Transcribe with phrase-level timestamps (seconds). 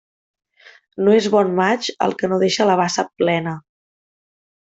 [1.07, 3.53] No és bon maig el que no deixa la bassa plena.